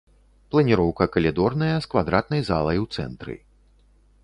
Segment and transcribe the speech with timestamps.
[0.53, 3.39] Планіроўка калідорная з квадратнай залай у цэнтры.